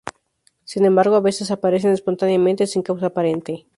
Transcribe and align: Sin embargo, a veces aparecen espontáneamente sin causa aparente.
Sin 0.63 0.85
embargo, 0.85 1.15
a 1.15 1.19
veces 1.19 1.51
aparecen 1.51 1.91
espontáneamente 1.91 2.65
sin 2.65 2.81
causa 2.81 3.05
aparente. 3.05 3.67